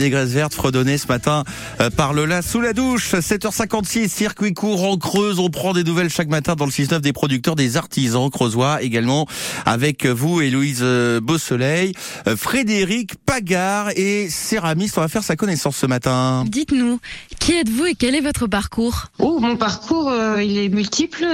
Des 0.00 0.10
graisses 0.10 0.30
vertes 0.30 0.54
fredonnées 0.54 0.96
ce 0.96 1.08
matin 1.08 1.42
euh, 1.80 1.90
par 1.90 2.12
le 2.12 2.24
là 2.24 2.40
sous 2.40 2.60
la 2.60 2.72
douche. 2.72 3.14
7h56, 3.14 4.08
circuit 4.08 4.54
court 4.54 4.84
en 4.84 4.96
Creuse. 4.96 5.40
On 5.40 5.50
prend 5.50 5.72
des 5.72 5.82
nouvelles 5.82 6.08
chaque 6.08 6.28
matin 6.28 6.54
dans 6.54 6.66
le 6.66 6.70
6-9 6.70 7.00
des 7.00 7.12
producteurs, 7.12 7.56
des 7.56 7.76
artisans 7.76 8.30
creusois 8.30 8.80
également 8.80 9.26
avec 9.66 10.06
vous 10.06 10.40
Héloïse 10.40 10.82
euh, 10.82 11.20
Beausoleil, 11.20 11.94
euh, 12.28 12.36
Frédéric 12.36 13.16
Pagard 13.26 13.90
et 13.96 14.28
céramiste. 14.30 14.98
On 14.98 15.00
va 15.00 15.08
faire 15.08 15.24
sa 15.24 15.34
connaissance 15.34 15.74
ce 15.74 15.86
matin. 15.86 16.44
Dites-nous, 16.46 17.00
qui 17.40 17.54
êtes-vous 17.54 17.86
et 17.86 17.94
quel 17.96 18.14
est 18.14 18.20
votre 18.20 18.46
parcours? 18.46 19.06
Oh, 19.18 19.40
mon 19.40 19.56
parcours, 19.56 20.10
euh, 20.10 20.40
il 20.40 20.58
est 20.58 20.68
multiple. 20.68 21.26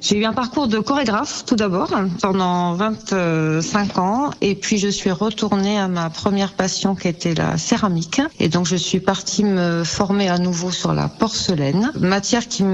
J'ai 0.00 0.18
eu 0.18 0.24
un 0.24 0.32
parcours 0.32 0.66
de 0.66 0.80
chorégraphe 0.80 1.44
tout 1.44 1.54
d'abord 1.54 1.94
pendant 2.20 2.74
25 2.74 3.98
ans 3.98 4.30
et 4.40 4.56
puis 4.56 4.78
je 4.78 4.88
suis 4.88 5.12
retournée 5.12 5.78
à 5.78 5.86
ma 5.86 6.10
première 6.10 6.54
passion 6.54 6.96
qui 6.96 7.06
était 7.06 7.34
la 7.34 7.56
céramique. 7.58 8.07
Et 8.40 8.48
donc 8.48 8.66
je 8.66 8.76
suis 8.76 9.00
partie 9.00 9.44
me 9.44 9.84
former 9.84 10.28
à 10.28 10.38
nouveau 10.38 10.70
sur 10.70 10.92
la 10.92 11.08
porcelaine, 11.08 11.92
matière 11.98 12.48
qui 12.48 12.64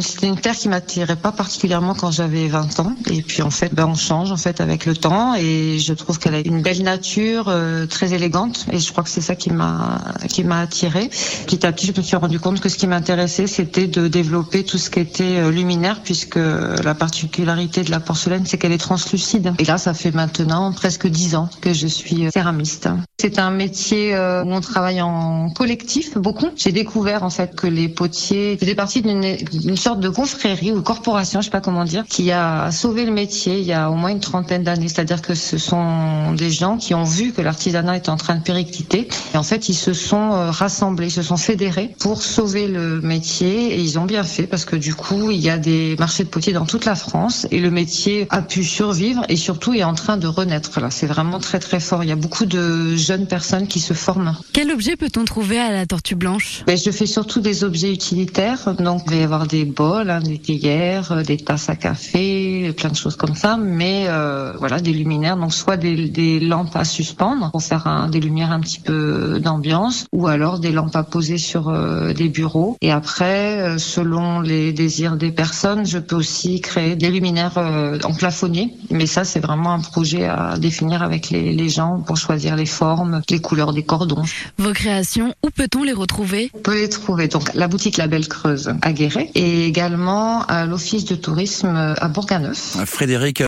c'était 0.00 0.28
une 0.28 0.40
terre 0.40 0.56
qui 0.56 0.68
m'attirait 0.68 1.16
pas 1.16 1.32
particulièrement 1.32 1.94
quand 1.94 2.10
j'avais 2.10 2.48
20 2.48 2.80
ans. 2.80 2.92
Et 3.10 3.22
puis 3.22 3.42
en 3.42 3.50
fait, 3.50 3.74
ben, 3.74 3.86
on 3.86 3.94
change 3.94 4.32
en 4.32 4.36
fait 4.36 4.60
avec 4.60 4.86
le 4.86 4.96
temps 4.96 5.34
et 5.34 5.78
je 5.78 5.92
trouve 5.92 6.18
qu'elle 6.18 6.34
a 6.34 6.40
une 6.40 6.62
belle 6.62 6.82
nature, 6.82 7.48
euh, 7.48 7.86
très 7.86 8.14
élégante. 8.14 8.66
Et 8.72 8.78
je 8.78 8.90
crois 8.92 9.04
que 9.04 9.10
c'est 9.10 9.20
ça 9.20 9.34
qui 9.34 9.50
m'a 9.50 10.00
qui 10.28 10.44
m'a 10.44 10.60
attirée. 10.60 11.10
Petit 11.46 11.66
à 11.66 11.72
petit, 11.72 11.86
je 11.86 12.00
me 12.00 12.02
suis 12.02 12.16
rendu 12.16 12.40
compte 12.40 12.60
que 12.60 12.68
ce 12.68 12.76
qui 12.76 12.86
m'intéressait, 12.86 13.46
c'était 13.46 13.86
de 13.86 14.08
développer 14.08 14.64
tout 14.64 14.78
ce 14.78 14.90
qui 14.90 15.00
était 15.00 15.38
euh, 15.38 15.50
luminaire, 15.50 16.00
puisque 16.02 16.36
la 16.36 16.94
particularité 16.94 17.82
de 17.82 17.90
la 17.90 18.00
porcelaine, 18.00 18.44
c'est 18.46 18.58
qu'elle 18.58 18.72
est 18.72 18.78
translucide. 18.78 19.52
Et 19.58 19.64
là, 19.64 19.78
ça 19.78 19.94
fait 19.94 20.12
maintenant 20.12 20.72
presque 20.72 21.06
10 21.06 21.34
ans 21.34 21.48
que 21.60 21.72
je 21.72 21.86
suis 21.86 22.26
euh, 22.26 22.30
céramiste. 22.30 22.88
C'est 23.20 23.38
un 23.38 23.50
métier 23.50 24.14
où 24.14 24.52
on 24.52 24.60
travaille 24.60 24.77
en 24.78 25.50
collectif 25.50 26.16
beaucoup. 26.16 26.48
J'ai 26.56 26.72
découvert 26.72 27.22
en 27.22 27.30
fait 27.30 27.54
que 27.54 27.66
les 27.66 27.88
potiers 27.88 28.56
faisaient 28.58 28.74
partie 28.74 29.02
d'une 29.02 29.76
sorte 29.76 30.00
de 30.00 30.08
confrérie 30.08 30.72
ou 30.72 30.82
corporation, 30.82 31.40
je 31.40 31.46
sais 31.46 31.50
pas 31.50 31.60
comment 31.60 31.84
dire, 31.84 32.04
qui 32.08 32.30
a 32.30 32.70
sauvé 32.70 33.04
le 33.04 33.12
métier 33.12 33.58
il 33.58 33.66
y 33.66 33.72
a 33.72 33.90
au 33.90 33.94
moins 33.94 34.10
une 34.10 34.20
trentaine 34.20 34.62
d'années. 34.62 34.88
C'est-à-dire 34.88 35.22
que 35.22 35.34
ce 35.34 35.58
sont 35.58 36.32
des 36.32 36.50
gens 36.50 36.76
qui 36.76 36.94
ont 36.94 37.04
vu 37.04 37.32
que 37.32 37.42
l'artisanat 37.42 37.96
est 37.96 38.08
en 38.08 38.16
train 38.16 38.36
de 38.36 38.42
péricliter 38.42 39.08
et 39.34 39.36
en 39.36 39.42
fait 39.42 39.68
ils 39.68 39.74
se 39.74 39.92
sont 39.92 40.32
euh, 40.32 40.50
rassemblés, 40.50 41.06
ils 41.06 41.12
se 41.12 41.22
sont 41.22 41.36
fédérés 41.36 41.94
pour 41.98 42.22
sauver 42.22 42.66
le 42.68 43.00
métier 43.00 43.74
et 43.74 43.80
ils 43.80 43.98
ont 43.98 44.04
bien 44.04 44.24
fait 44.24 44.46
parce 44.46 44.64
que 44.64 44.76
du 44.76 44.94
coup 44.94 45.30
il 45.30 45.40
y 45.40 45.50
a 45.50 45.58
des 45.58 45.96
marchés 45.98 46.24
de 46.24 46.28
potiers 46.28 46.52
dans 46.52 46.66
toute 46.66 46.84
la 46.84 46.94
France 46.94 47.46
et 47.50 47.60
le 47.60 47.70
métier 47.70 48.26
a 48.30 48.42
pu 48.42 48.64
survivre 48.64 49.22
et 49.28 49.36
surtout 49.36 49.74
est 49.74 49.84
en 49.84 49.94
train 49.94 50.16
de 50.16 50.26
renaître 50.26 50.80
là. 50.80 50.90
C'est 50.90 51.06
vraiment 51.06 51.38
très 51.38 51.58
très 51.58 51.80
fort. 51.80 52.04
Il 52.04 52.08
y 52.08 52.12
a 52.12 52.16
beaucoup 52.16 52.46
de 52.46 52.96
jeunes 52.96 53.26
personnes 53.26 53.66
qui 53.66 53.80
se 53.80 53.94
forment. 53.94 54.36
Objet 54.70 54.96
peut-on 54.96 55.24
trouver 55.24 55.58
à 55.58 55.70
la 55.70 55.86
Tortue 55.86 56.14
Blanche? 56.14 56.62
Ben, 56.66 56.76
Je 56.76 56.90
fais 56.90 57.06
surtout 57.06 57.40
des 57.40 57.64
objets 57.64 57.92
utilitaires. 57.92 58.74
Donc, 58.74 59.02
il 59.06 59.12
va 59.12 59.16
y 59.16 59.22
avoir 59.22 59.46
des 59.46 59.64
bols, 59.64 60.10
hein, 60.10 60.20
des 60.20 60.38
théières, 60.38 61.12
euh, 61.12 61.22
des 61.22 61.36
tasses 61.36 61.68
à 61.68 61.76
café, 61.76 62.47
plein 62.72 62.90
de 62.90 62.96
choses 62.96 63.16
comme 63.16 63.34
ça. 63.34 63.56
Mais 63.56 64.06
euh, 64.08 64.52
voilà, 64.58 64.80
des 64.80 64.92
luminaires. 64.92 65.36
Donc, 65.36 65.52
soit 65.52 65.76
des, 65.76 66.08
des, 66.08 66.40
lampes 66.40 66.76
à 66.76 66.84
suspendre 66.84 67.50
pour 67.50 67.62
faire 67.62 67.86
un, 67.86 68.08
des 68.08 68.20
lumières 68.20 68.52
un 68.52 68.60
petit 68.60 68.80
peu 68.80 69.40
d'ambiance, 69.40 70.06
ou 70.12 70.26
alors 70.26 70.58
des 70.58 70.72
lampes 70.72 70.96
à 70.96 71.02
poser 71.02 71.38
sur 71.38 71.68
euh, 71.68 72.12
des 72.12 72.28
bureaux. 72.28 72.76
Et 72.80 72.92
après, 72.92 73.60
euh, 73.60 73.78
selon 73.78 74.40
les 74.40 74.72
désirs 74.72 75.16
des 75.16 75.30
personnes, 75.30 75.86
je 75.86 75.98
peux 75.98 76.16
aussi 76.16 76.60
créer 76.60 76.96
des 76.96 77.10
luminaires 77.10 77.58
euh, 77.58 77.98
en 78.04 78.14
plafonnier. 78.14 78.74
Mais 78.90 79.06
ça, 79.06 79.24
c'est 79.24 79.40
vraiment 79.40 79.72
un 79.72 79.80
projet 79.80 80.24
à 80.24 80.56
définir 80.58 81.02
avec 81.02 81.30
les, 81.30 81.52
les 81.52 81.68
gens 81.68 82.00
pour 82.06 82.16
choisir 82.16 82.56
les 82.56 82.66
formes, 82.66 83.22
les 83.30 83.40
couleurs 83.40 83.72
des 83.72 83.82
cordons. 83.82 84.22
Vos 84.58 84.72
créations, 84.72 85.34
où 85.44 85.50
peut-on 85.50 85.84
les 85.84 85.92
retrouver? 85.92 86.50
On 86.54 86.60
peut 86.60 86.80
les 86.80 86.88
trouver 86.88 87.28
donc 87.28 87.54
la 87.54 87.68
boutique 87.68 87.96
La 87.96 88.06
Belle 88.06 88.28
Creuse 88.28 88.72
à 88.82 88.92
Guéret 88.92 89.30
et 89.34 89.66
également 89.66 90.42
à 90.44 90.66
l'office 90.66 91.04
de 91.04 91.14
tourisme 91.14 91.94
à 91.98 92.08
Bourganeuf. 92.08 92.57
Frédéric 92.86 93.42